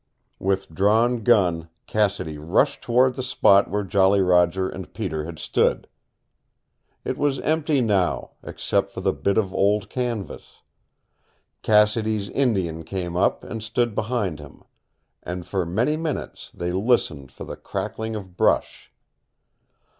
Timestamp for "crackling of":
17.55-18.35